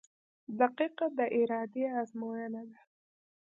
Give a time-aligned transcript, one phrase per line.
[0.59, 2.79] •دقیقه د ارادې ازموینه ده.